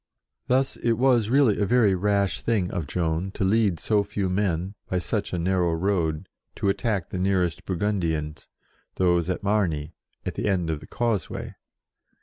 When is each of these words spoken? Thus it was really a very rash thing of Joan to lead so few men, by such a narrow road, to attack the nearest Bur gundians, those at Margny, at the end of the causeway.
Thus 0.47 0.77
it 0.77 0.93
was 0.93 1.29
really 1.29 1.59
a 1.59 1.65
very 1.67 1.93
rash 1.93 2.41
thing 2.41 2.71
of 2.71 2.87
Joan 2.87 3.29
to 3.33 3.43
lead 3.43 3.79
so 3.79 4.03
few 4.03 4.29
men, 4.31 4.73
by 4.89 4.97
such 4.97 5.31
a 5.31 5.37
narrow 5.37 5.73
road, 5.75 6.27
to 6.55 6.69
attack 6.69 7.09
the 7.09 7.19
nearest 7.19 7.65
Bur 7.65 7.75
gundians, 7.77 8.47
those 8.95 9.29
at 9.29 9.43
Margny, 9.43 9.93
at 10.25 10.33
the 10.33 10.47
end 10.49 10.71
of 10.71 10.79
the 10.79 10.87
causeway. 10.87 11.53